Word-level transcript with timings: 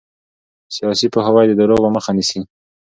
سیاسي 0.75 1.07
پوهاوی 1.13 1.45
د 1.47 1.53
دروغو 1.59 1.87
مخه 1.95 2.11
نیسي 2.17 2.39